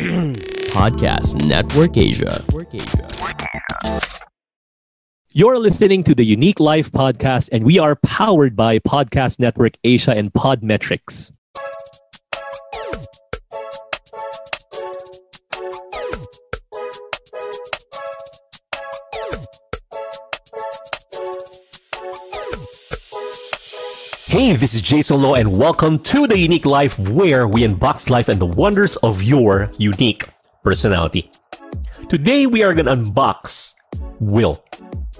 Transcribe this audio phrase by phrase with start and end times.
[0.72, 2.42] Podcast Network Asia.
[5.32, 10.12] You're listening to the Unique Life podcast, and we are powered by Podcast Network Asia
[10.12, 11.32] and Podmetrics.
[24.30, 28.28] Hey, this is Jayson Lo, and welcome to the Unique Life, where we unbox life
[28.28, 30.22] and the wonders of your unique
[30.62, 31.32] personality.
[32.08, 33.74] Today, we are gonna unbox
[34.20, 34.62] Will.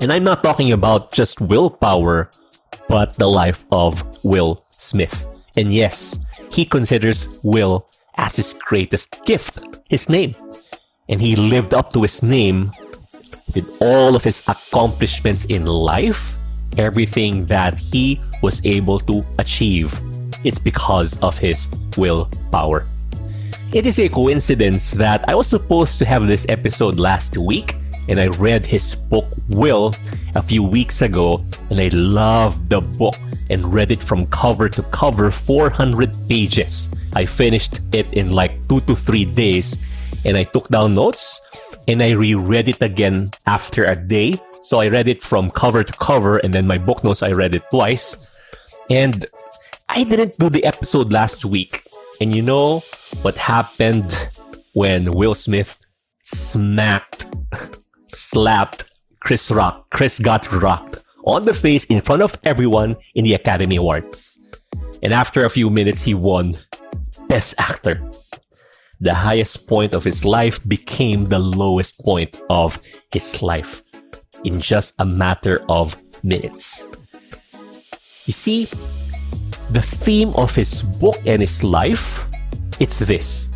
[0.00, 2.31] And I'm not talking about just willpower,
[2.88, 5.42] but the life of Will Smith.
[5.56, 10.31] And yes, he considers Will as his greatest gift, his name.
[11.08, 12.70] And he lived up to his name
[13.56, 16.38] with all of his accomplishments in life,
[16.78, 19.98] everything that he was able to achieve.
[20.44, 22.86] It's because of his willpower.
[23.72, 27.76] It is a coincidence that I was supposed to have this episode last week,
[28.08, 29.94] and I read his book Will
[30.34, 33.16] a few weeks ago, and I loved the book
[33.50, 36.91] and read it from cover to cover, 400 pages.
[37.14, 39.78] I finished it in like two to three days,
[40.24, 41.41] and I took down notes
[41.88, 44.34] and I reread it again after a day.
[44.62, 47.55] So I read it from cover to cover, and then my book notes, I read
[47.55, 48.28] it twice.
[48.91, 49.25] And
[49.89, 51.86] I didn't do the episode last week.
[52.20, 52.81] And you know
[53.22, 54.14] what happened
[54.75, 55.78] when Will Smith
[56.25, 57.25] smacked,
[58.09, 58.84] slapped
[59.21, 59.88] Chris Rock?
[59.91, 64.38] Chris got rocked on the face in front of everyone in the Academy Awards.
[65.03, 66.53] And after a few minutes, he won
[67.28, 68.10] Best Actor
[69.00, 72.78] the highest point of his life became the lowest point of
[73.12, 73.82] his life
[74.45, 76.87] in just a matter of minutes.
[78.27, 78.65] You see,
[79.71, 82.28] the theme of his book and his life,
[82.78, 83.51] it's this.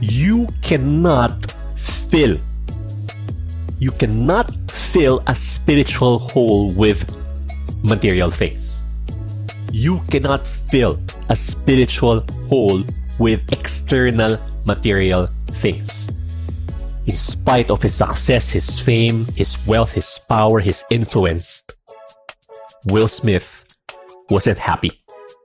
[0.00, 2.38] You cannot fill.
[3.78, 7.04] You cannot fill a spiritual hole with
[7.82, 8.82] material things.
[9.70, 12.82] You cannot fill a spiritual hole
[13.18, 16.08] with external material things.
[17.06, 21.62] In spite of his success, his fame, his wealth, his power, his influence,
[22.88, 23.64] Will Smith
[24.28, 24.90] wasn't happy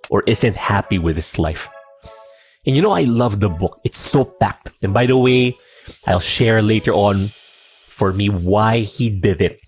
[0.10, 1.70] or isn't happy with his life.
[2.66, 3.80] And you know, I love the book.
[3.84, 4.72] It's so packed.
[4.82, 5.56] And by the way,
[6.08, 7.30] I'll share later on
[7.88, 9.62] for me why he did it.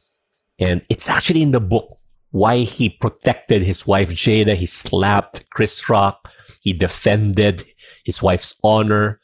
[0.57, 1.99] And it's actually in the book
[2.31, 4.55] why he protected his wife Jada.
[4.55, 6.31] He slapped Chris Rock.
[6.61, 7.65] He defended
[8.03, 9.19] his wife's honor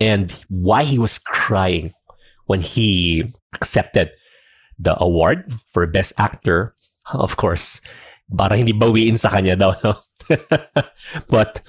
[0.00, 1.92] and why he was crying
[2.50, 3.22] when he
[3.54, 4.10] accepted
[4.74, 6.74] the award for best actor.
[7.14, 7.80] Of course,
[8.26, 10.02] para hindi bawiin sa kanya daw, no?
[11.30, 11.62] but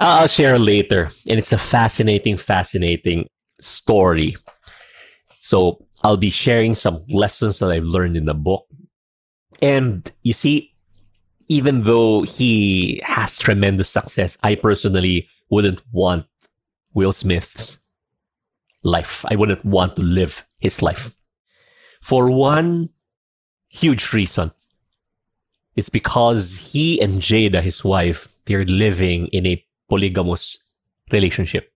[0.00, 1.12] I'll share later.
[1.28, 3.28] And it's a fascinating, fascinating
[3.60, 4.36] story.
[5.44, 8.64] So I'll be sharing some lessons that I've learned in the book.
[9.60, 10.72] And you see,
[11.48, 16.24] even though he has tremendous success, I personally wouldn't want
[16.96, 17.81] Will Smith's
[18.82, 19.24] life.
[19.28, 21.16] I wouldn't want to live his life.
[22.00, 22.88] For one
[23.72, 24.52] huge reason.
[25.74, 30.58] It's because he and Jada, his wife, they're living in a polygamous
[31.10, 31.72] relationship,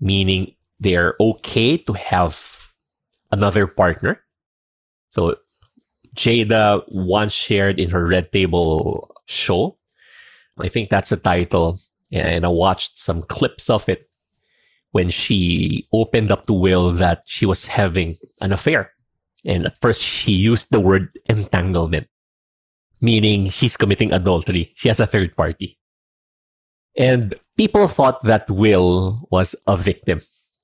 [0.00, 2.72] meaning they're okay to have
[3.30, 4.20] another partner.
[5.10, 5.36] So
[6.14, 9.76] Jada once shared in her Red Table show.
[10.58, 11.78] I think that's the title
[12.10, 14.08] and I watched some clips of it
[14.96, 18.96] when she opened up to Will that she was having an affair.
[19.44, 22.08] And at first, she used the word entanglement,
[23.02, 24.72] meaning she's committing adultery.
[24.74, 25.76] She has a third party.
[26.96, 30.22] And people thought that Will was a victim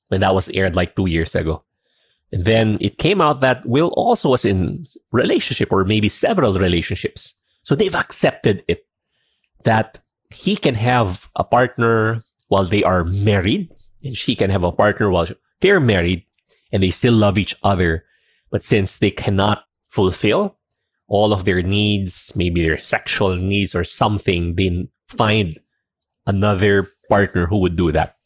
[0.09, 1.63] when that was aired like two years ago.
[2.33, 7.35] And then it came out that Will also was in relationship or maybe several relationships.
[7.65, 8.87] So they've accepted it
[9.65, 10.01] that
[10.31, 13.69] he can have a partner while they are married,
[14.03, 15.27] and she can have a partner while
[15.61, 16.25] they're married,
[16.73, 18.05] and they still love each other.
[18.51, 20.59] But since they cannot fulfill
[21.09, 25.59] all of their needs, maybe their sexual needs or something, they find
[26.27, 28.17] another partner who would do that.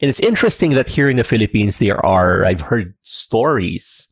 [0.00, 4.08] And it's interesting that here in the Philippines, there are, I've heard stories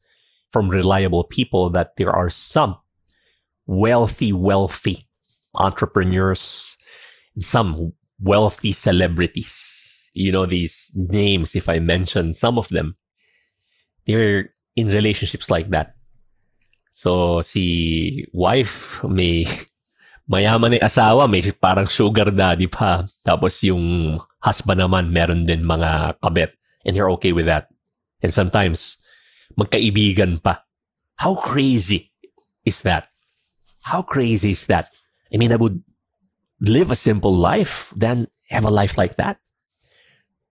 [0.51, 2.77] from reliable people that there are some
[3.67, 5.07] wealthy, wealthy
[5.55, 6.77] entrepreneurs,
[7.35, 9.90] and some wealthy celebrities.
[10.13, 12.97] You know, these names, if I mention some of them,
[14.07, 15.95] they're in relationships like that.
[16.91, 19.47] So, si wife, may
[20.31, 23.07] mayaman na asawa, may parang sugar daddy pa.
[23.23, 26.53] Tapos yung husband naman, meron din mga kabet.
[26.85, 27.69] And they're okay with that.
[28.23, 28.99] And sometimes,
[29.57, 30.65] magkaibigan pa.
[31.17, 32.11] How crazy
[32.65, 33.09] is that?
[33.83, 34.91] How crazy is that?
[35.33, 35.79] I mean, I would
[36.61, 39.40] live a simple life then have a life like that.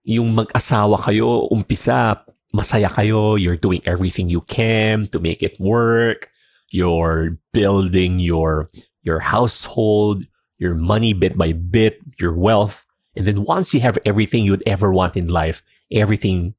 [0.04, 2.24] Yung mag-asawa kayo, umpisa,
[2.54, 6.30] masaya kayo, you're doing everything you can to make it work.
[6.70, 8.70] You're building your
[9.02, 10.24] your household,
[10.58, 12.86] your money bit by bit, your wealth.
[13.16, 16.54] And then once you have everything you'd ever want in life, everything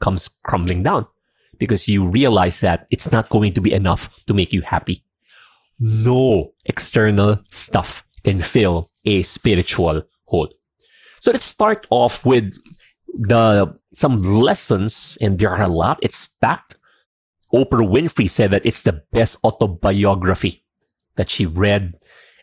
[0.00, 1.06] comes crumbling down
[1.58, 5.02] because you realize that it's not going to be enough to make you happy.
[5.80, 10.50] No external stuff can fill a spiritual hole.
[11.20, 12.58] So let's start off with
[13.16, 15.98] the some lessons, and there are a lot.
[16.02, 16.76] It's packed.
[17.52, 20.62] Oprah Winfrey said that it's the best autobiography
[21.16, 21.94] that she read,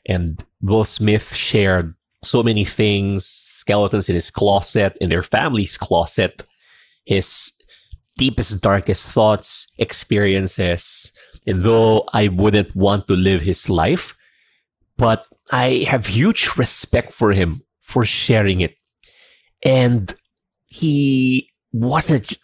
[0.05, 1.93] and Will Smith shared
[2.23, 6.43] so many things, skeletons in his closet, in their family's closet,
[7.05, 7.51] his
[8.17, 11.11] deepest, darkest thoughts, experiences.
[11.45, 14.15] And though I wouldn't want to live his life,
[14.97, 18.75] but I have huge respect for him for sharing it.
[19.63, 20.13] And
[20.73, 22.37] he wasn't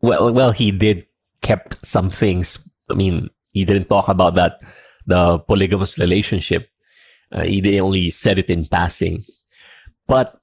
[0.00, 1.06] well well he did
[1.42, 2.56] kept some things.
[2.90, 4.62] I mean, he didn't talk about that
[5.06, 6.68] the polygamous relationship.
[7.30, 9.24] Uh, he only said it in passing.
[10.06, 10.36] But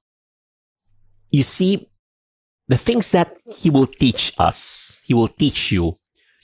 [1.30, 1.88] you see,
[2.68, 5.98] the things that he will teach us, he will teach you,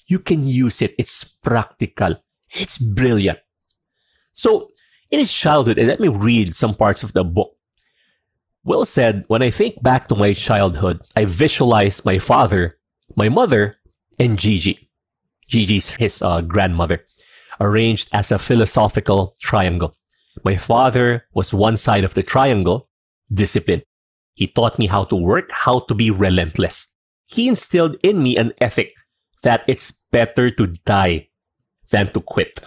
[0.06, 0.94] you can use it.
[0.98, 2.16] It's practical.
[2.50, 3.38] It's brilliant.
[4.32, 4.70] So
[5.10, 7.55] in his childhood, and let me read some parts of the book.
[8.66, 12.76] Will said, When I think back to my childhood, I visualize my father,
[13.14, 13.76] my mother,
[14.18, 14.90] and Gigi.
[15.48, 17.04] Gigi's his uh, grandmother,
[17.60, 19.96] arranged as a philosophical triangle.
[20.44, 22.88] My father was one side of the triangle,
[23.32, 23.82] discipline.
[24.34, 26.88] He taught me how to work, how to be relentless.
[27.26, 28.92] He instilled in me an ethic
[29.44, 31.28] that it's better to die
[31.90, 32.58] than to quit.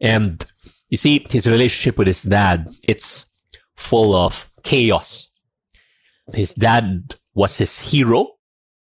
[0.00, 0.44] And
[0.88, 3.26] you see, his relationship with his dad, it's
[3.76, 5.28] full of chaos.
[6.34, 8.28] His dad was his hero,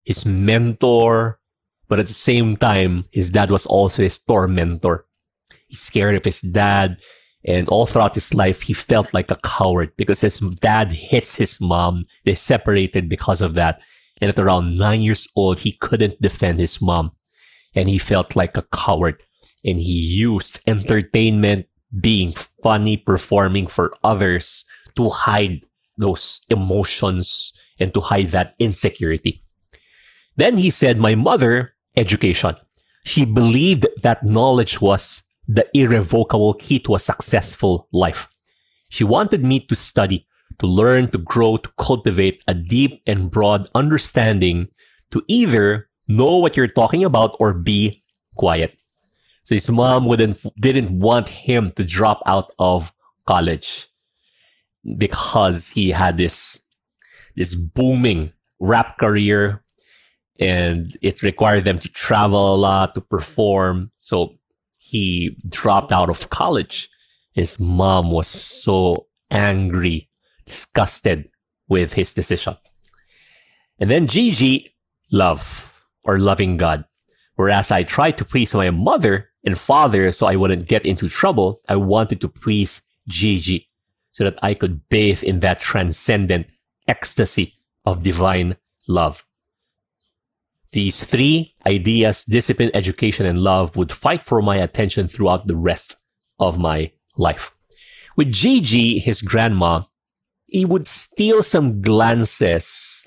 [0.04, 1.40] his mentor,
[1.88, 5.06] but at the same time, his dad was also his tormentor.
[5.68, 6.98] He's scared of his dad.
[7.44, 11.60] And all throughout his life, he felt like a coward because his dad hits his
[11.60, 12.06] mom.
[12.24, 13.81] They separated because of that.
[14.22, 17.12] And at around nine years old, he couldn't defend his mom.
[17.74, 19.24] And he felt like a coward.
[19.66, 21.66] And he used entertainment,
[22.00, 24.63] being funny, performing for others
[24.95, 25.65] to hide
[25.97, 29.43] those emotions and to hide that insecurity.
[30.35, 32.55] Then he said, My mother, education.
[33.03, 38.27] She believed that knowledge was the irrevocable key to a successful life.
[38.89, 40.27] She wanted me to study,
[40.60, 44.67] to learn, to grow, to cultivate a deep and broad understanding
[45.12, 48.01] to either know what you're talking about or be
[48.36, 48.75] quiet.
[49.43, 52.93] So his mom wouldn't didn't want him to drop out of
[53.25, 53.88] college
[54.97, 56.59] because he had this
[57.35, 59.61] this booming rap career
[60.39, 63.91] and it required them to travel a lot to perform.
[64.00, 64.38] So
[64.79, 66.89] he dropped out of college.
[67.33, 70.09] His mom was so angry,
[70.45, 71.29] disgusted
[71.69, 72.57] with his decision.
[73.79, 74.75] And then Gigi,
[75.11, 76.83] love or loving God.
[77.35, 81.59] Whereas I tried to please my mother and father so I wouldn't get into trouble,
[81.69, 83.71] I wanted to please Gigi
[84.12, 86.48] so that I could bathe in that transcendent
[86.88, 89.25] ecstasy of divine love.
[90.72, 95.96] These three ideas, discipline, education, and love, would fight for my attention throughout the rest
[96.39, 97.51] of my life.
[98.15, 99.84] With Gigi, his grandma,
[100.48, 103.06] he would steal some glances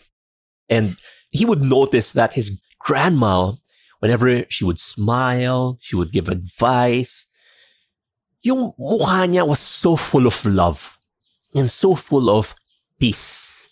[0.69, 0.97] and
[1.31, 3.53] he would notice that his grandma,
[4.01, 7.27] whenever she would smile, she would give advice,
[8.43, 10.94] yung mukha niya was so full of love
[11.55, 12.55] and so full of
[12.99, 13.69] peace.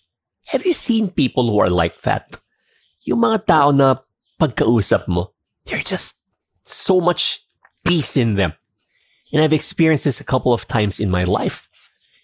[0.47, 2.37] Have you seen people who are like that?
[3.03, 3.99] yung mga tao na
[4.39, 5.31] pagkausap mo,
[5.65, 6.23] they're just
[6.63, 7.43] so much
[7.83, 8.53] peace in them.
[9.31, 11.67] And I've experienced this a couple of times in my life.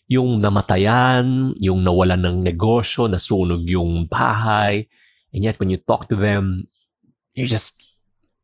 [0.07, 4.87] Yung namatayan, yung nawalan ng negosyo, nasunog yung bahay.
[5.33, 6.67] And yet when you talk to them,
[7.35, 7.83] they're just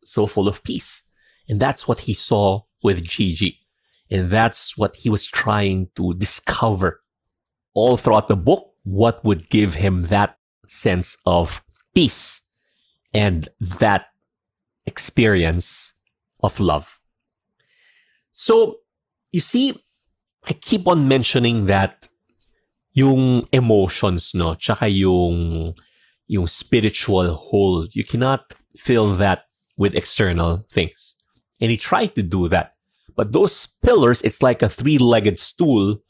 [0.03, 1.01] so full of peace.
[1.49, 3.59] And that's what he saw with Gigi.
[4.11, 7.01] And that's what he was trying to discover
[7.75, 8.71] all throughout the book.
[8.83, 11.61] What would give him that sense of
[11.93, 12.41] peace
[13.13, 13.47] and
[13.79, 14.07] that
[14.85, 15.93] experience
[16.43, 16.99] of love.
[18.33, 18.79] So,
[19.31, 19.81] you see,
[20.43, 22.07] I keep on mentioning that
[22.93, 25.73] yung emotions, no, tsaka yung,
[26.27, 29.45] yung spiritual hole, you cannot fill that
[29.77, 31.15] with external things.
[31.61, 32.73] And he tried to do that.
[33.15, 36.01] But those pillars, it's like a three-legged stool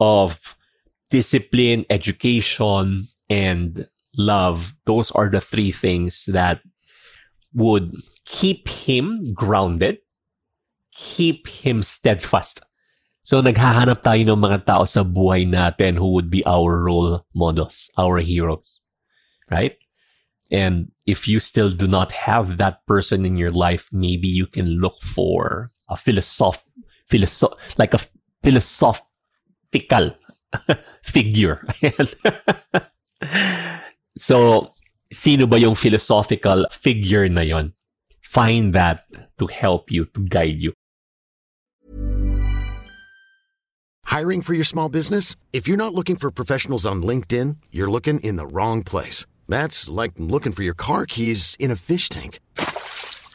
[0.00, 0.56] of
[1.10, 3.86] discipline, education, and
[4.16, 4.74] love.
[4.86, 6.60] Those are the three things that
[7.54, 7.94] would
[8.24, 9.98] keep him grounded,
[10.92, 12.62] keep him steadfast.
[13.22, 17.90] So naghahanap tayo ng mga tao sa buhay natin who would be our role models,
[17.98, 18.78] our heroes.
[19.50, 19.74] Right?
[20.50, 24.78] And if you still do not have that person in your life, maybe you can
[24.78, 26.62] look for a philosoph,
[27.06, 28.00] philosoph, like a
[28.42, 30.14] philosophical
[31.02, 31.64] figure.
[34.18, 34.70] so,
[35.12, 37.72] sino ba yung philosophical figure na yon?
[38.22, 39.04] Find that
[39.38, 40.72] to help you, to guide you.
[44.06, 45.36] Hiring for your small business?
[45.52, 49.26] If you're not looking for professionals on LinkedIn, you're looking in the wrong place.
[49.48, 52.40] That's like looking for your car keys in a fish tank.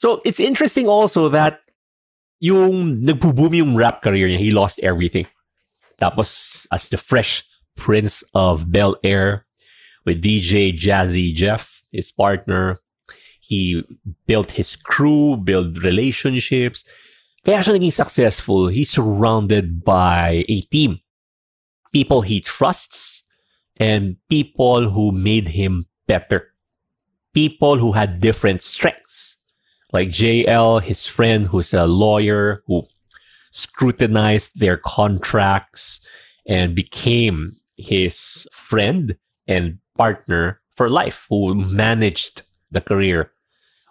[0.00, 1.60] So it's interesting also that
[2.40, 5.26] yung nagpo-boom yung rap career niya, he lost everything.
[6.00, 7.44] Tapos as the fresh
[7.76, 9.44] prince of Bel Air
[10.06, 12.80] with DJ Jazzy Jeff, his partner,
[13.40, 13.84] he
[14.26, 16.80] built his crew, built relationships.
[17.44, 18.72] Kaya siya naging successful.
[18.72, 21.04] He's surrounded by a team.
[21.92, 23.22] People he trusts
[23.76, 26.48] and people who made him better.
[27.34, 29.29] People who had different strengths
[29.92, 32.86] like JL, his friend who's a lawyer who
[33.50, 36.06] scrutinized their contracts
[36.46, 39.16] and became his friend
[39.46, 43.32] and partner for life, who managed the career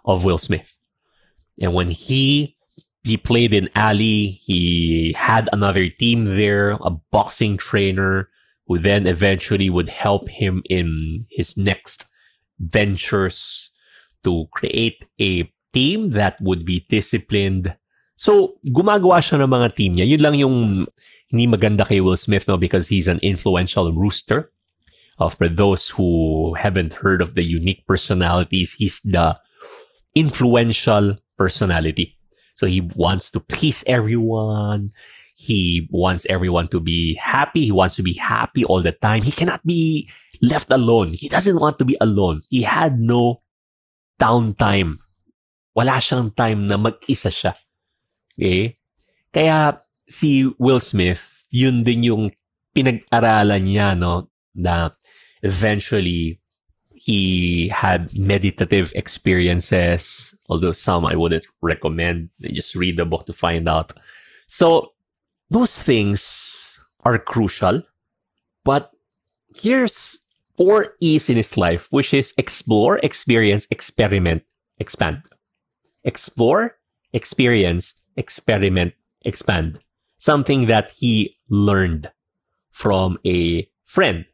[0.04, 0.76] of Will Smith.
[1.60, 2.56] And when he
[3.04, 8.28] he played in Ali, he had another team there, a boxing trainer
[8.66, 12.06] who then eventually would help him in his next
[12.58, 13.70] ventures
[14.24, 17.74] to create a team that would be disciplined.
[18.16, 20.06] So, gumagawa siya ng mga team niya.
[20.06, 20.56] Yun lang yung
[21.30, 22.58] hindi maganda kay Will Smith, no?
[22.58, 24.50] Because he's an influential rooster.
[25.18, 29.38] Uh, for those who haven't heard of the unique personalities, he's the
[30.14, 32.16] influential personality.
[32.54, 34.90] So he wants to please everyone.
[35.36, 37.64] He wants everyone to be happy.
[37.64, 39.22] He wants to be happy all the time.
[39.22, 40.08] He cannot be
[40.42, 41.12] left alone.
[41.12, 42.42] He doesn't want to be alone.
[42.50, 43.40] He had no
[44.20, 44.98] downtime
[45.74, 47.54] wala siyang time na mag-isa siya.
[48.34, 48.76] Okay?
[49.30, 49.78] Kaya
[50.10, 52.24] si Will Smith, yun din yung
[52.74, 54.30] pinag-aralan niya, no?
[54.54, 54.90] Na
[55.42, 56.38] eventually,
[56.94, 62.28] he had meditative experiences, although some I wouldn't recommend.
[62.40, 63.92] Just read the book to find out.
[64.48, 64.92] So,
[65.48, 67.82] those things are crucial.
[68.64, 68.90] But
[69.56, 70.20] here's
[70.56, 74.42] four E's in his life, which is explore, experience, experiment,
[74.78, 75.22] expand.
[76.04, 76.76] Explore,
[77.12, 79.78] experience, experiment, expand.
[80.18, 82.10] Something that he learned
[82.70, 84.24] from a friend.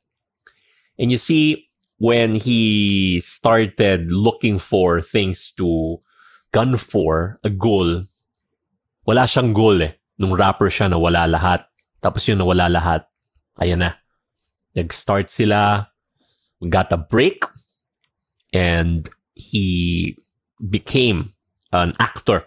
[0.98, 1.68] And you see,
[1.98, 5.98] when he started looking for things to
[6.52, 8.04] gun for, a goal,
[9.06, 9.92] wala siyang goal eh.
[10.18, 11.68] Nung rapper siya na wala lahat.
[12.00, 13.04] Tapos yung nawala lahat,
[13.60, 13.92] ayan na.
[14.72, 15.88] Nag-start sila,
[16.68, 17.44] got a break,
[18.52, 20.16] and he
[20.68, 21.35] became
[21.82, 22.44] an actor.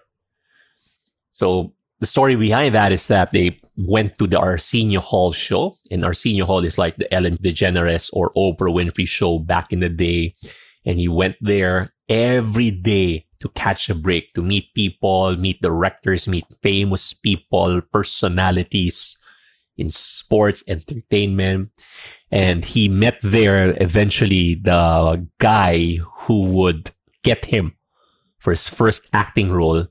[1.31, 6.03] So the story behind that is that they went to the Arsenio Hall show, and
[6.03, 10.35] Arsenio Hall is like the Ellen DeGeneres or Oprah Winfrey show back in the day.
[10.85, 16.27] And he went there every day to catch a break, to meet people, meet directors,
[16.27, 19.17] meet famous people, personalities
[19.77, 21.69] in sports, entertainment.
[22.31, 26.91] And he met there eventually the guy who would
[27.23, 27.75] get him
[28.39, 29.85] for his first acting role,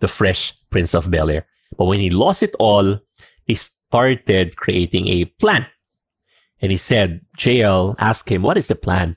[0.00, 1.46] the Fresh Prince of Bel Air.
[1.76, 2.98] But when he lost it all,
[3.44, 5.66] he started creating a plan.
[6.60, 9.16] And he said, JL asked him, What is the plan?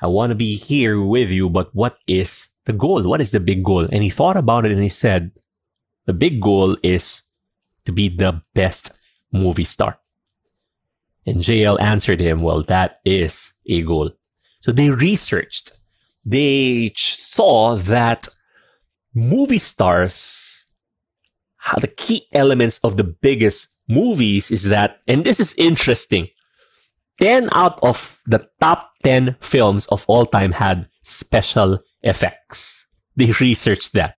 [0.00, 3.02] I want to be here with you, but what is the goal?
[3.08, 3.88] What is the big goal?
[3.90, 5.32] And he thought about it and he said,
[6.06, 7.22] The big goal is
[7.86, 8.98] to be the best
[9.32, 9.98] movie star.
[11.26, 14.10] And JL answered him, Well, that is a goal.
[14.60, 15.72] So they researched.
[16.28, 18.28] They saw that
[19.14, 20.66] movie stars,
[21.80, 26.28] the key elements of the biggest movies is that, and this is interesting,
[27.18, 32.86] 10 out of the top 10 films of all time had special effects.
[33.16, 34.16] They researched that.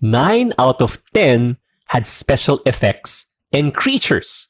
[0.00, 1.56] 9 out of 10
[1.86, 4.48] had special effects and creatures.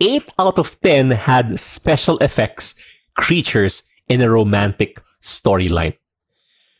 [0.00, 2.74] 8 out of 10 had special effects,
[3.16, 5.96] creatures, in a romantic storyline.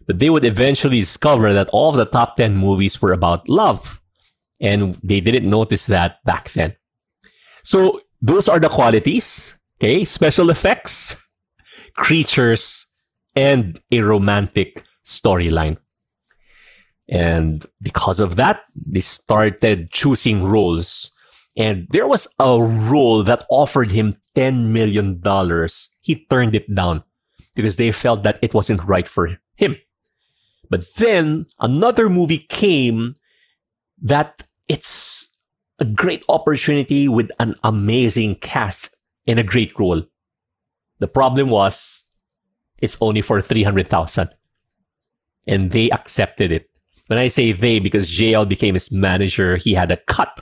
[0.06, 4.00] But they would eventually discover that all of the top 10 movies were about love.
[4.60, 6.76] And they didn't notice that back then.
[7.62, 9.58] So those are the qualities.
[9.78, 10.04] Okay.
[10.04, 11.28] Special effects,
[11.96, 12.86] creatures,
[13.34, 15.78] and a romantic storyline.
[17.08, 21.10] And because of that, they started choosing roles.
[21.56, 25.20] And there was a role that offered him $10 million.
[26.00, 27.04] He turned it down
[27.54, 29.76] because they felt that it wasn't right for him.
[30.70, 33.14] But then another movie came
[34.02, 35.36] that it's
[35.78, 38.96] a great opportunity with an amazing cast
[39.26, 40.02] in a great role.
[40.98, 42.02] The problem was
[42.78, 44.30] it's only for 300,000
[45.46, 46.68] and they accepted it.
[47.08, 50.40] When I say they, because JL became his manager, he had a cut.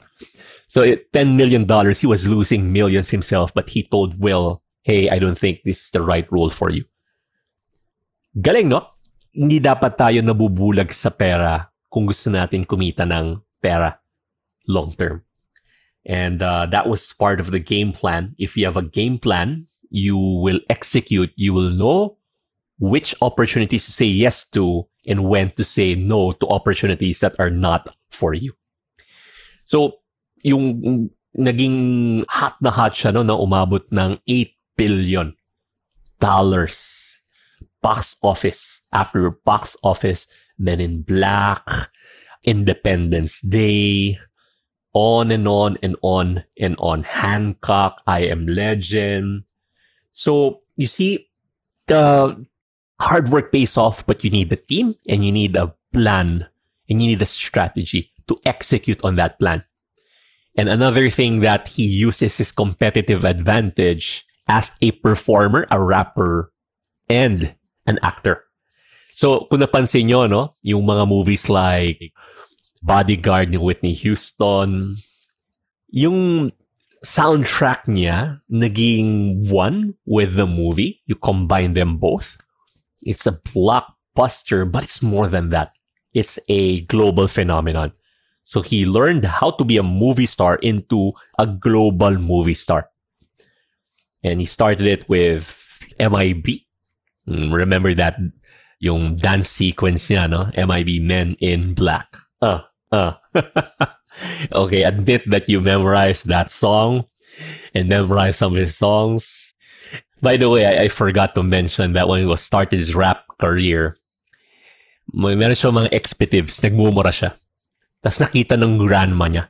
[0.68, 5.18] So it, $10 million, he was losing millions himself, but he told Will, hey, I
[5.18, 6.84] don't think this is the right role for you.
[8.38, 8.86] Galing, no?
[9.34, 13.98] Hindi dapat tayo nabubulag sa pera kung gusto natin kumita ng pera
[14.70, 15.22] long term.
[16.06, 18.34] And uh, that was part of the game plan.
[18.38, 21.34] If you have a game plan, you will execute.
[21.34, 22.16] You will know
[22.78, 27.50] which opportunities to say yes to and when to say no to opportunities that are
[27.50, 28.54] not for you.
[29.66, 30.00] So,
[30.42, 35.34] yung naging hot na hot siya no, na umabot ng 8 billion
[36.18, 37.09] dollars
[37.82, 40.26] box office after box office,
[40.58, 41.64] Men in Black,
[42.44, 44.18] Independence Day,
[44.92, 47.02] on and on and on and on.
[47.02, 49.44] Hancock, I Am Legend.
[50.12, 51.28] So you see,
[51.86, 52.46] the
[53.00, 56.46] hard work pays off, but you need the team and you need a plan
[56.88, 59.64] and you need a strategy to execute on that plan.
[60.56, 66.52] And another thing that he uses his competitive advantage as a performer, a rapper,
[67.08, 67.54] and
[67.90, 68.46] an actor.
[69.12, 72.14] So, kung napansin nyo, no, yung mga movies like
[72.80, 74.96] Bodyguard ni Whitney Houston,
[75.90, 76.48] yung
[77.04, 81.02] soundtrack niya naging one with the movie.
[81.06, 82.36] You combine them both.
[83.02, 85.72] It's a blockbuster, but it's more than that.
[86.12, 87.92] It's a global phenomenon.
[88.44, 92.88] So he learned how to be a movie star into a global movie star.
[94.22, 95.56] And he started it with
[95.98, 96.66] MIB,
[97.30, 98.18] remember that
[98.80, 100.50] yung dance sequence niya, no?
[100.56, 102.16] MIB Men in Black.
[102.42, 103.14] Uh, uh.
[104.52, 107.04] okay, admit that you memorized that song
[107.74, 109.54] and memorized some of his songs.
[110.20, 113.24] By the way, I, I forgot to mention that when he was started his rap
[113.38, 113.96] career,
[115.12, 117.36] may meron siya mga expletives, nagmumura siya.
[118.00, 119.44] Tapos nakita ng grandma niya,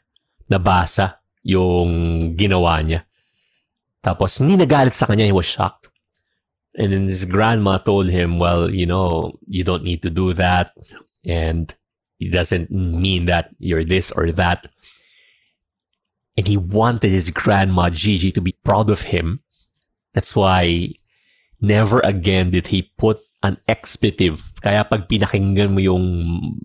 [0.50, 3.06] nabasa yung ginawa niya.
[4.02, 5.79] Tapos hindi nagalit sa kanya, he was shocked.
[6.76, 10.72] And then his grandma told him, well, you know, you don't need to do that.
[11.26, 11.74] And
[12.20, 14.66] it doesn't mean that you're this or that.
[16.36, 19.40] And he wanted his grandma Gigi to be proud of him.
[20.14, 20.94] That's why
[21.60, 24.42] never again did he put an expletive.
[24.62, 26.06] Kaya pag pinakinggan mo yung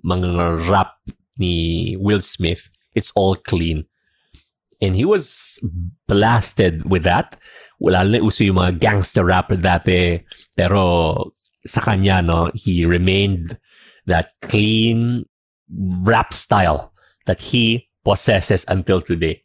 [0.06, 0.96] mga rap
[1.38, 3.86] ni Will Smith, it's all clean.
[4.82, 5.60] And he was
[6.08, 7.38] blasted with that
[7.80, 10.20] wala na uso yung mga gangster rapper dati.
[10.56, 11.32] Pero
[11.66, 13.58] sa kanya, no, he remained
[14.06, 15.26] that clean
[16.06, 16.94] rap style
[17.26, 19.42] that he possesses until today.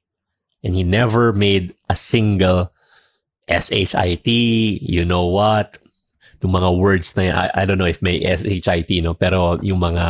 [0.62, 2.70] And he never made a single
[3.48, 5.80] SHIT, you know what,
[6.42, 9.14] yung mga words na I, I don't know if may SHIT, no?
[9.14, 10.04] Pero yung mga,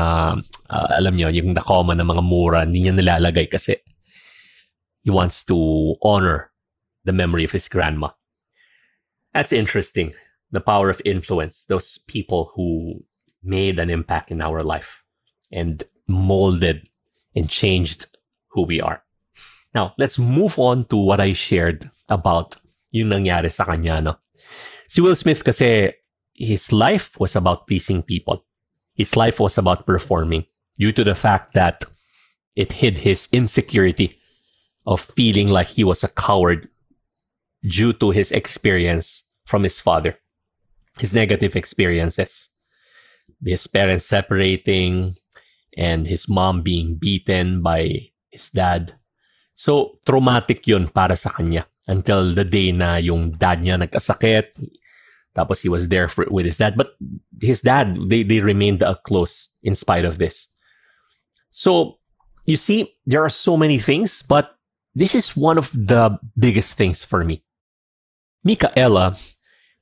[0.70, 3.74] uh, alam nyo, yung nakoma ng mga mura, hindi niya nilalagay kasi
[5.02, 5.56] he wants to
[6.02, 6.49] honor
[7.04, 8.08] the memory of his grandma.
[9.34, 10.12] That's interesting.
[10.50, 11.64] The power of influence.
[11.64, 13.04] Those people who
[13.42, 15.02] made an impact in our life
[15.52, 16.88] and molded
[17.34, 18.06] and changed
[18.48, 19.02] who we are.
[19.74, 22.56] Now, let's move on to what I shared about
[22.90, 24.18] yung nangyari sa kanya, no?
[24.88, 25.94] Si Will Smith kasi,
[26.34, 28.44] his life was about pleasing people.
[28.94, 30.44] His life was about performing
[30.78, 31.84] due to the fact that
[32.56, 34.18] it hid his insecurity
[34.86, 36.68] of feeling like he was a coward
[37.62, 40.16] due to his experience from his father,
[40.98, 42.50] his negative experiences,
[43.44, 45.14] his parents separating,
[45.76, 48.94] and his mom being beaten by his dad.
[49.54, 54.56] So, traumatic yun para sa kanya until the day na yung dad niya nagkasakit.
[55.36, 56.76] Tapos he was there for, with his dad.
[56.76, 56.96] But
[57.40, 60.48] his dad, they, they remained close in spite of this.
[61.50, 61.98] So,
[62.46, 64.56] you see, there are so many things, but
[64.94, 67.44] this is one of the biggest things for me.
[68.44, 69.16] Michaela,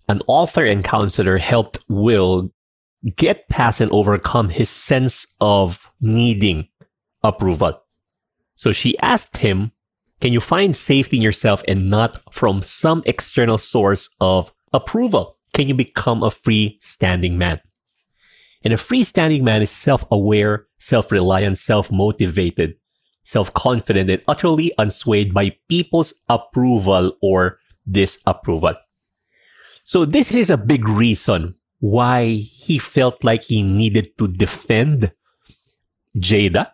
[0.09, 2.51] an author and counselor, helped Will
[3.17, 6.69] get past and overcome his sense of needing
[7.23, 7.81] approval.
[8.57, 9.73] So she asked him,
[10.21, 15.37] Can you find safety in yourself and not from some external source of approval?
[15.53, 17.61] Can you become a freestanding man?
[18.65, 22.75] And a freestanding man is self aware, self reliant, self motivated,
[23.23, 28.77] self confident, and utterly unswayed by people's approval or disapproval.
[29.85, 35.13] So, this is a big reason why he felt like he needed to defend
[36.17, 36.73] Jada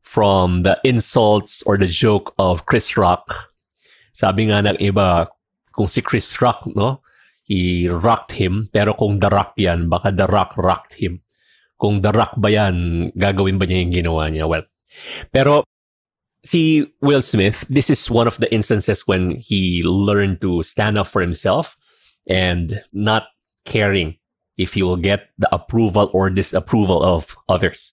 [0.00, 3.52] from the insults or the joke of Chris Rock.
[4.16, 5.28] Sabi nga ng iba,
[5.76, 7.04] kung si Chris Rock, no,
[7.44, 11.20] he rocked him, pero kung The Rock yan, baka The Rock rocked him.
[11.76, 14.48] Kung The Rock ba yan, gagawin ba niya yung ginawa niya?
[14.48, 14.64] Well,
[15.28, 15.68] pero
[16.46, 21.06] see Will Smith, this is one of the instances when he learned to stand up
[21.06, 21.76] for himself
[22.26, 23.28] and not
[23.64, 24.16] caring
[24.56, 27.92] if he will get the approval or disapproval of others.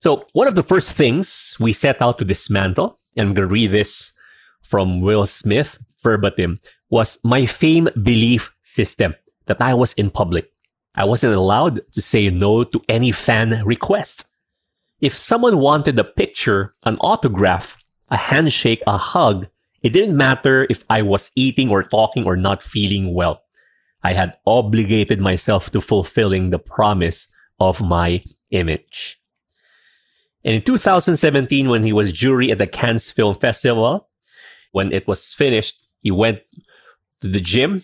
[0.00, 3.52] So, one of the first things we set out to dismantle, and I'm going to
[3.52, 4.12] read this
[4.62, 6.58] from Will Smith verbatim,
[6.88, 10.50] was my fame belief system that I was in public.
[10.94, 14.24] I wasn't allowed to say no to any fan request.
[15.02, 17.76] If someone wanted a picture, an autograph,
[18.08, 19.48] a handshake, a hug,
[19.82, 23.42] it didn't matter if I was eating or talking or not feeling well.
[24.02, 27.28] I had obligated myself to fulfilling the promise
[27.60, 29.19] of my image.
[30.44, 34.08] And in 2017, when he was jury at the Cannes Film Festival,
[34.72, 36.40] when it was finished, he went
[37.20, 37.82] to the gym.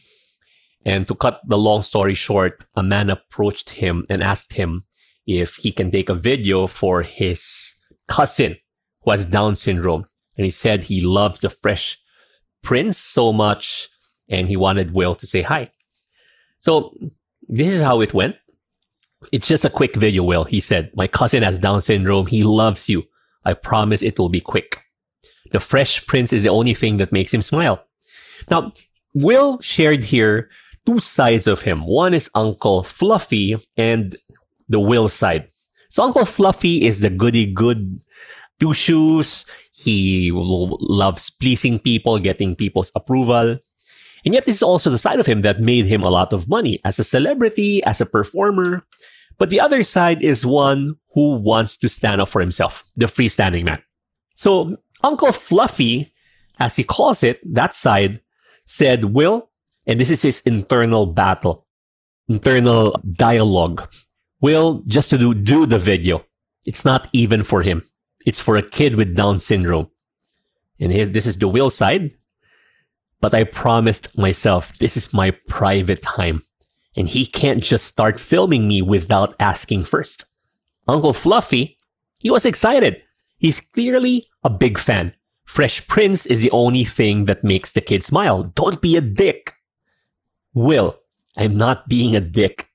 [0.84, 4.84] And to cut the long story short, a man approached him and asked him
[5.26, 7.74] if he can take a video for his
[8.08, 8.56] cousin
[9.02, 10.04] who has Down syndrome.
[10.36, 11.98] And he said he loves the Fresh
[12.62, 13.88] Prince so much
[14.28, 15.70] and he wanted Will to say hi.
[16.60, 16.96] So
[17.48, 18.36] this is how it went.
[19.32, 20.44] It's just a quick video, Will.
[20.44, 22.26] He said, My cousin has Down syndrome.
[22.26, 23.04] He loves you.
[23.44, 24.82] I promise it will be quick.
[25.52, 27.84] The Fresh Prince is the only thing that makes him smile.
[28.50, 28.72] Now,
[29.14, 30.50] Will shared here
[30.84, 31.86] two sides of him.
[31.86, 34.16] One is Uncle Fluffy and
[34.68, 35.48] the Will side.
[35.88, 38.00] So Uncle Fluffy is the goody good
[38.60, 39.46] two shoes.
[39.72, 43.58] He loves pleasing people, getting people's approval.
[44.24, 46.48] And yet, this is also the side of him that made him a lot of
[46.48, 48.84] money as a celebrity, as a performer.
[49.38, 53.64] But the other side is one who wants to stand up for himself, the freestanding
[53.64, 53.82] man.
[54.34, 56.12] So, Uncle Fluffy,
[56.58, 58.20] as he calls it, that side,
[58.66, 59.50] said, Will,
[59.86, 61.66] and this is his internal battle,
[62.28, 63.88] internal dialogue.
[64.40, 66.24] Will, just to do, do the video.
[66.64, 67.82] It's not even for him.
[68.26, 69.88] It's for a kid with Down syndrome.
[70.80, 72.10] And here, this is the Will side.
[73.20, 76.42] But I promised myself this is my private time.
[76.96, 80.24] And he can't just start filming me without asking first.
[80.88, 81.76] Uncle Fluffy,
[82.18, 83.02] he was excited.
[83.38, 85.14] He's clearly a big fan.
[85.44, 88.44] Fresh Prince is the only thing that makes the kid smile.
[88.44, 89.52] Don't be a dick.
[90.54, 90.98] Will,
[91.36, 92.68] I'm not being a dick.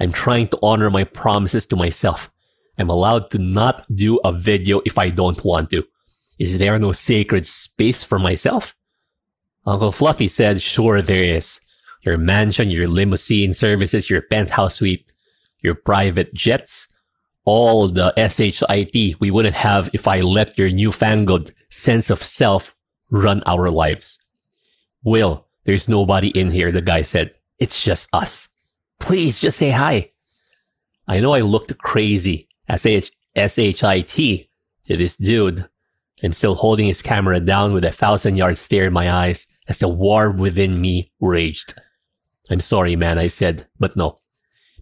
[0.00, 2.30] I'm trying to honor my promises to myself.
[2.78, 5.84] I'm allowed to not do a video if I don't want to.
[6.38, 8.74] Is there no sacred space for myself?
[9.66, 11.60] Uncle Fluffy said, sure there is.
[12.02, 15.12] Your mansion, your limousine services, your penthouse suite,
[15.60, 16.88] your private jets,
[17.44, 22.74] all the SHIT we wouldn't have if I let your newfangled sense of self
[23.10, 24.18] run our lives.
[25.02, 27.32] Will, there's nobody in here, the guy said.
[27.58, 28.48] It's just us.
[29.00, 30.10] Please just say hi.
[31.06, 34.48] I know I looked crazy as SHIT
[34.86, 35.66] to this dude.
[36.22, 39.78] I'm still holding his camera down with a thousand yard stare in my eyes as
[39.78, 41.74] the war within me raged.
[42.50, 44.18] I'm sorry, man, I said, but no.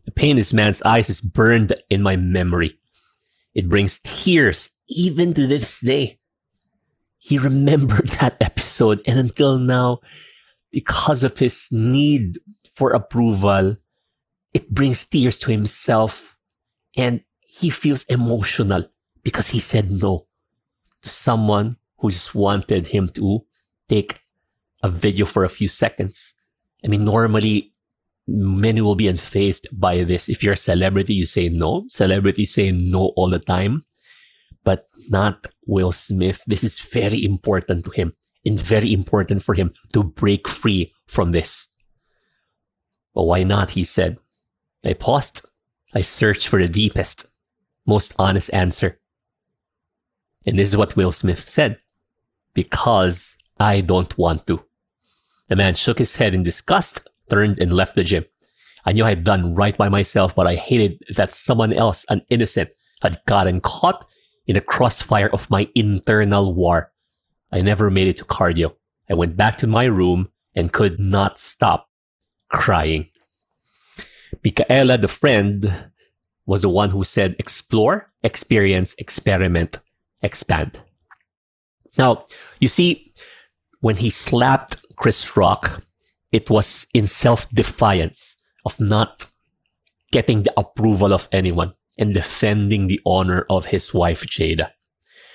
[0.04, 2.78] The pain in this man's eyes is burned in my memory.
[3.54, 6.18] It brings tears even to this day.
[7.18, 10.00] He remembered that episode and until now,
[10.70, 12.38] because of his need
[12.74, 13.76] for approval,
[14.54, 16.36] it brings tears to himself
[16.96, 18.84] and he feels emotional
[19.22, 20.26] because he said no
[21.02, 23.40] to someone who just wanted him to
[23.88, 24.20] take
[24.82, 26.34] a video for a few seconds.
[26.86, 27.72] I mean, normally
[28.28, 30.28] many will be unfazed by this.
[30.28, 31.84] If you're a celebrity, you say no.
[31.88, 33.84] Celebrities say no all the time,
[34.64, 36.42] but not Will Smith.
[36.46, 38.12] This is very important to him
[38.44, 41.66] and very important for him to break free from this.
[43.14, 43.70] But why not?
[43.70, 44.18] He said.
[44.84, 45.44] I paused.
[45.94, 47.26] I searched for the deepest,
[47.86, 49.00] most honest answer.
[50.44, 51.80] And this is what Will Smith said.
[52.54, 54.62] Because I don't want to.
[55.48, 58.24] The man shook his head in disgust, turned and left the gym.
[58.84, 62.22] I knew I had done right by myself, but I hated that someone else, an
[62.30, 62.70] innocent,
[63.02, 64.06] had gotten caught
[64.46, 66.92] in the crossfire of my internal war.
[67.52, 68.74] I never made it to cardio.
[69.10, 71.88] I went back to my room and could not stop
[72.48, 73.08] crying.
[74.44, 75.90] Michaela, the friend,
[76.46, 79.78] was the one who said explore, experience, experiment,
[80.22, 80.80] expand.
[81.98, 82.24] Now,
[82.60, 83.12] you see,
[83.80, 85.82] when he slapped Chris Rock,
[86.32, 89.26] it was in self defiance of not
[90.12, 94.70] getting the approval of anyone and defending the honor of his wife, Jada.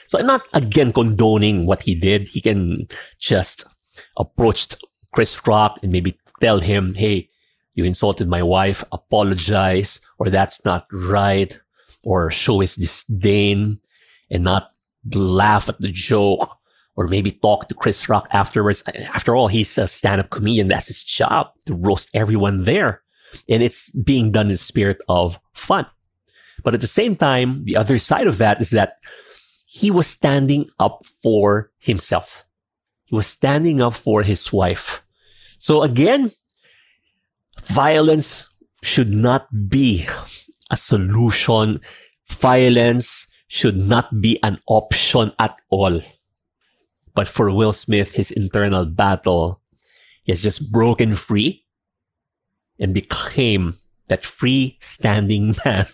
[0.08, 2.28] So I'm not again condoning what he did.
[2.28, 2.88] He can
[3.20, 3.64] just
[4.18, 4.68] approach
[5.14, 7.30] Chris Rock and maybe tell him, hey,
[7.74, 11.58] you insulted my wife, apologize, or that's not right,
[12.04, 13.80] or show his disdain
[14.30, 14.72] and not
[15.14, 16.58] laugh at the joke,
[16.96, 18.84] or maybe talk to Chris Rock afterwards.
[19.14, 20.68] After all, he's a stand-up comedian.
[20.68, 23.02] That's his job to roast everyone there.
[23.48, 25.86] And it's being done in spirit of fun.
[26.64, 28.98] But at the same time, the other side of that is that
[29.66, 32.44] he was standing up for himself.
[33.06, 35.02] He was standing up for his wife.
[35.60, 36.32] So again,
[37.64, 38.50] violence
[38.84, 40.08] should not be
[40.70, 41.80] a solution.
[42.28, 46.02] Violence should not be an option at all.
[47.14, 49.62] But for Will Smith, his internal battle
[50.26, 51.66] is just broken free
[52.80, 53.76] and became
[54.08, 55.86] that free-standing man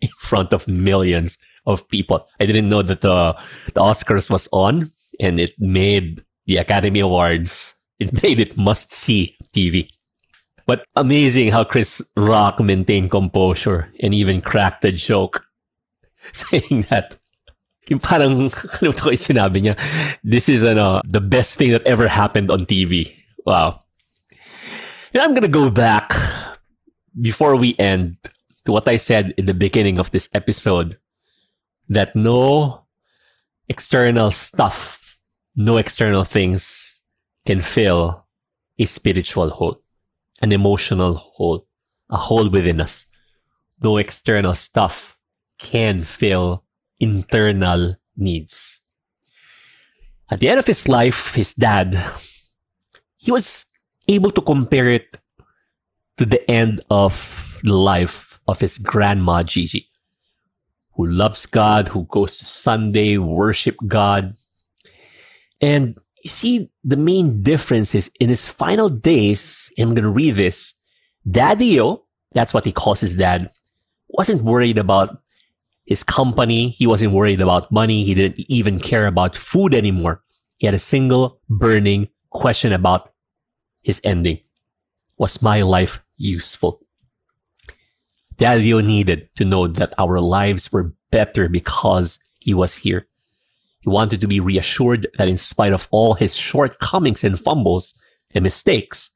[0.00, 2.26] in front of millions of people.
[2.40, 3.32] I didn't know that the,
[3.66, 9.36] the Oscars was on and it made the Academy Awards, it made it must see
[9.52, 9.90] TV.
[10.66, 15.46] But amazing how Chris Rock maintained composure and even cracked a joke
[16.32, 17.16] saying that
[17.88, 18.50] yung parang
[18.82, 19.74] ano sinabi niya,
[20.24, 23.12] this is ano, the best thing that ever happened on TV.
[23.44, 23.82] Wow.
[25.14, 26.12] And I'm gonna go back
[27.20, 28.16] before we end
[28.64, 30.96] to what I said in the beginning of this episode
[31.88, 32.82] that no
[33.68, 35.18] external stuff,
[35.54, 37.00] no external things
[37.46, 38.26] can fill
[38.78, 39.80] a spiritual hole
[40.42, 41.66] an emotional hole,
[42.10, 43.06] a hole within us.
[43.82, 45.18] No external stuff
[45.58, 46.64] can fill
[47.00, 48.80] internal needs.
[50.30, 51.96] At the end of his life, his dad,
[53.16, 53.66] he was
[54.08, 55.18] able to compare it
[56.16, 59.88] to the end of the life of his grandma Gigi,
[60.94, 64.36] who loves God, who goes to Sunday, worship God.
[65.60, 70.34] And you see, the main difference is in his final days, I'm going to read
[70.34, 70.74] this,
[71.30, 73.50] Daddy-O, that's what he calls his dad,
[74.08, 75.18] wasn't worried about
[75.86, 76.68] his company.
[76.68, 78.04] He wasn't worried about money.
[78.04, 80.20] He didn't even care about food anymore.
[80.58, 83.10] He had a single burning question about
[83.82, 84.40] his ending.
[85.18, 86.80] Was my life useful?
[88.36, 93.06] Daddio needed to know that our lives were better because he was here.
[93.80, 97.94] He wanted to be reassured that in spite of all his shortcomings and fumbles
[98.34, 99.10] and mistakes,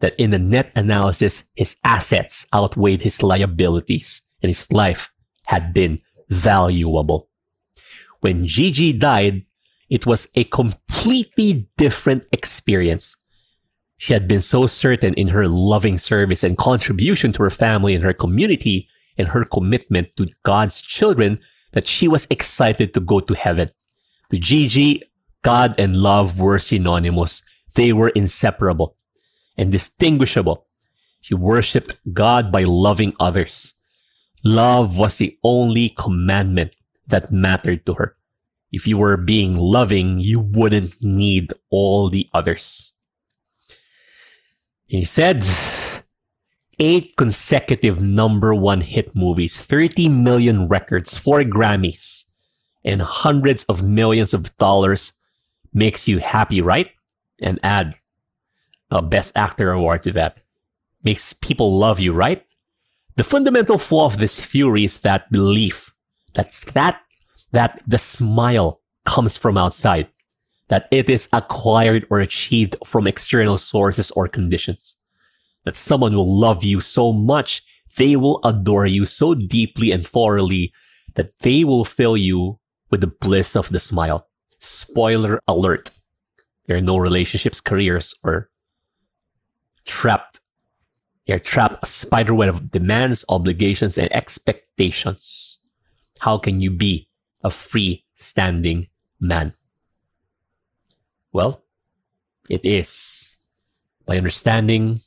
[0.00, 5.12] that in the net analysis, his assets outweighed his liabilities and his life
[5.46, 7.28] had been valuable.
[8.20, 9.44] When Gigi died,
[9.90, 13.16] it was a completely different experience.
[13.98, 18.02] She had been so certain in her loving service and contribution to her family and
[18.02, 21.38] her community and her commitment to God's children
[21.72, 23.70] that she was excited to go to heaven.
[24.30, 25.02] To Gigi,
[25.42, 27.42] God and love were synonymous.
[27.74, 28.96] They were inseparable
[29.56, 30.66] and distinguishable.
[31.20, 33.73] She worshiped God by loving others.
[34.44, 36.76] Love was the only commandment
[37.06, 38.16] that mattered to her.
[38.72, 42.92] If you were being loving, you wouldn't need all the others.
[44.86, 45.44] He said,
[46.78, 52.24] eight consecutive number one hit movies, 30 million records, four Grammys,
[52.84, 55.12] and hundreds of millions of dollars
[55.72, 56.90] makes you happy, right?
[57.40, 57.94] And add
[58.90, 60.40] a Best Actor award to that.
[61.02, 62.44] Makes people love you, right?
[63.16, 65.92] The fundamental flaw of this theory is that belief
[66.32, 67.00] that's that
[67.52, 70.08] that the smile comes from outside,
[70.68, 74.96] that it is acquired or achieved from external sources or conditions,
[75.64, 77.62] that someone will love you so much,
[77.96, 80.72] they will adore you so deeply and thoroughly
[81.14, 82.58] that they will fill you
[82.90, 84.26] with the bliss of the smile.
[84.58, 85.90] Spoiler alert.
[86.66, 88.50] There are no relationships, careers, or
[89.84, 90.40] trapped.
[91.26, 95.58] They're trapped a spider web of demands, obligations, and expectations.
[96.20, 97.08] How can you be
[97.42, 98.88] a free standing
[99.20, 99.54] man?
[101.32, 101.64] Well,
[102.48, 103.36] it is
[104.06, 105.00] by understanding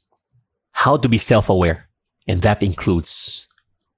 [0.72, 1.88] how to be self aware.
[2.28, 3.48] And that includes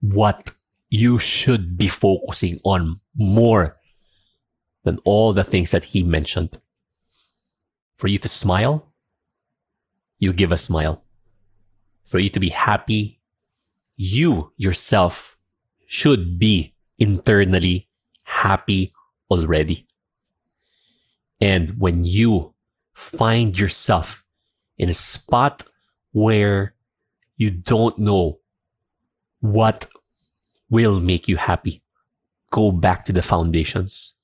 [0.01, 0.51] what
[0.89, 3.77] you should be focusing on more
[4.83, 6.59] than all the things that he mentioned.
[7.97, 8.93] For you to smile,
[10.19, 11.03] you give a smile.
[12.09, 13.19] For you to be happy,
[13.95, 15.37] you yourself
[15.85, 17.87] should be internally
[18.23, 18.91] happy
[19.29, 19.85] already.
[21.39, 22.55] And when you
[22.93, 24.25] find yourself
[24.79, 25.61] in a spot
[26.11, 26.73] where
[27.37, 28.39] you don't know
[29.41, 29.87] what
[30.71, 31.83] will make you happy,
[32.49, 34.15] go back to the foundations.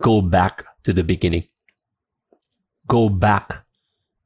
[0.00, 1.42] Go back to the beginning.
[2.86, 3.66] Go back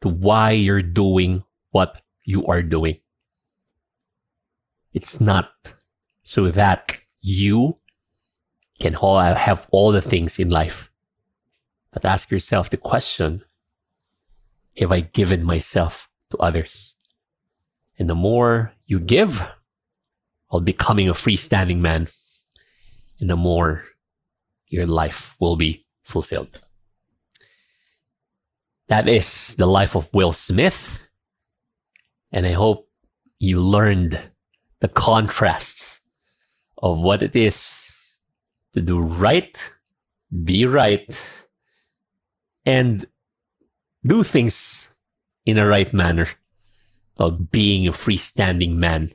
[0.03, 2.99] to why you're doing what you are doing.
[4.93, 5.51] It's not
[6.23, 7.79] so that you
[8.81, 10.91] can have all the things in life.
[11.91, 13.43] But ask yourself the question
[14.77, 16.97] Have I given myself to others?
[17.99, 19.43] And the more you give,
[20.49, 22.09] while becoming a freestanding man,
[23.21, 23.85] and the more
[24.67, 26.61] your life will be fulfilled.
[28.89, 31.08] That is the life of Will Smith.
[32.33, 32.89] And I hope
[33.39, 34.21] you learned
[34.81, 36.01] the contrasts
[36.79, 38.21] of what it is
[38.75, 39.57] to do right,
[40.45, 41.09] be right,
[42.65, 43.07] and
[44.07, 44.89] do things
[45.47, 46.29] in a right manner
[47.17, 49.09] of being a freestanding man,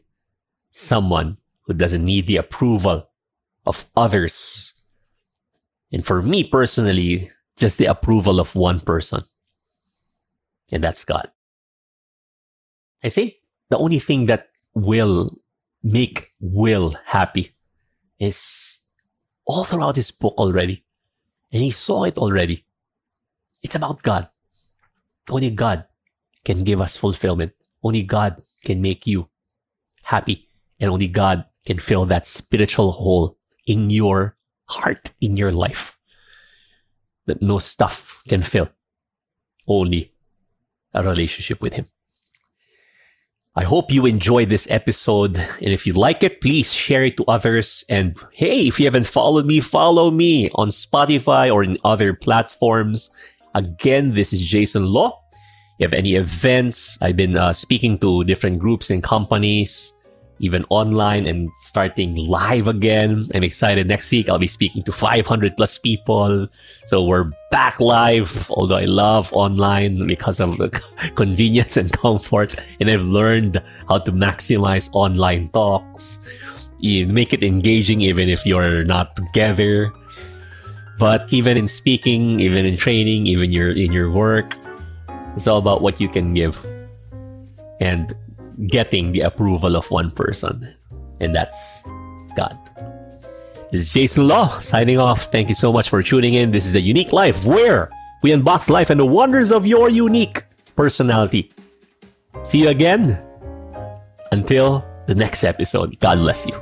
[0.71, 3.09] someone who doesn't need the approval
[3.65, 4.73] of others.
[5.91, 9.23] And for me personally, just the approval of one person
[10.73, 11.29] and that's God.
[13.03, 13.33] I think
[13.69, 15.31] the only thing that will
[15.83, 17.55] make Will happy
[18.19, 18.79] is
[19.45, 20.83] all throughout his book already.
[21.51, 22.65] And he saw it already.
[23.61, 24.27] It's about God.
[25.29, 25.85] Only God
[26.43, 27.53] can give us fulfillment.
[27.83, 29.29] Only God can make you
[30.03, 30.47] happy.
[30.79, 34.35] And only God can fill that spiritual hole in your
[34.65, 35.97] heart, in your life
[37.25, 38.69] that no stuff can fill.
[39.67, 40.11] Only
[40.93, 41.87] a relationship with Him.
[43.55, 45.37] I hope you enjoyed this episode.
[45.37, 47.85] And if you like it, please share it to others.
[47.87, 53.11] And hey, if you haven't followed me, follow me on Spotify or in other platforms.
[53.53, 55.19] Again, this is Jayson Lo.
[55.29, 59.93] If you have any events, I've been uh, speaking to different groups and companies
[60.43, 63.25] even online and starting live again.
[63.33, 63.87] I'm excited.
[63.87, 66.49] Next week, I'll be speaking to 500 plus people.
[66.85, 70.67] So we're back live, although I love online because of the
[71.15, 72.59] convenience and comfort.
[72.81, 76.19] And I've learned how to maximize online talks.
[76.83, 79.93] you make it engaging even if you're not together.
[80.99, 84.59] But even in speaking, even in training, even your in your work,
[85.37, 86.59] it's all about what you can give
[87.79, 88.13] and
[88.67, 90.67] getting the approval of one person,
[91.19, 91.83] and that's
[92.35, 92.57] God.
[93.71, 95.31] This is Jayson Lo signing off.
[95.31, 96.51] Thank you so much for tuning in.
[96.51, 97.89] This is the YOUnique Life where
[98.21, 100.43] we unbox life and the wonders of your unique
[100.75, 101.51] personality.
[102.43, 103.21] See you again.
[104.31, 106.53] Until the next episode, God bless you.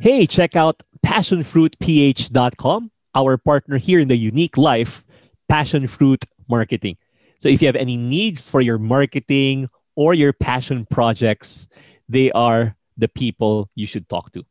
[0.00, 5.04] Hey, check out passionfruitph.com, our partner here in the YOUnique Life,
[5.48, 6.96] Passion Fruit Marketing.
[7.42, 11.66] So if you have any needs for your marketing or your passion projects,
[12.08, 14.44] they are the people you should talk to.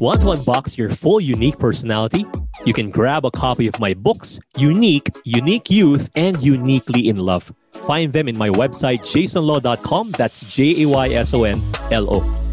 [0.00, 2.24] Want to unbox your full unique personality?
[2.64, 7.52] You can grab a copy of my books, Unique, YOUnique Youth, and YOUniquely in Love.
[7.86, 10.12] Find them in my website, jaysonlo.com.
[10.12, 11.60] That's J A Y S O N
[11.90, 12.51] L O.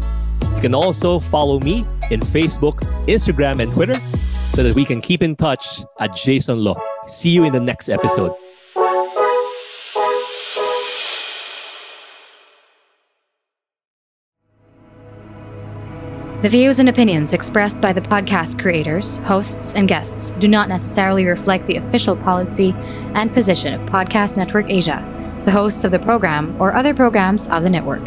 [0.60, 3.94] You can also follow me in Facebook, Instagram, and Twitter
[4.54, 6.76] so that we can keep in touch at Jayson Lo.
[7.08, 8.34] See you in the next episode.
[16.42, 21.24] The views and opinions expressed by the podcast creators, hosts, and guests do not necessarily
[21.24, 22.74] reflect the official policy
[23.14, 25.02] and position of Podcast Network Asia,
[25.46, 28.06] the hosts of the program, or other programs of the network.